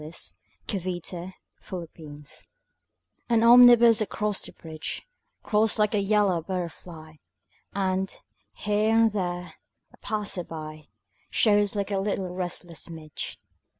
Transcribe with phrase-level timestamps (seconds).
[0.01, 1.33] SYMPHONY IN
[1.69, 2.23] YELLOW
[3.29, 5.03] AN omnibus across the bridge
[5.43, 7.17] Crawls like a yellow butterfly
[7.73, 8.11] And,
[8.53, 9.53] here and there,
[9.93, 10.87] a passer by
[11.29, 13.37] Shows like a little restless midge.